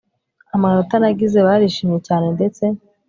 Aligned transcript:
amanota 0.55 0.93
nagize 1.01 1.37
barishimye 1.47 1.97
cyane 2.07 2.27
ndetse 2.35 2.63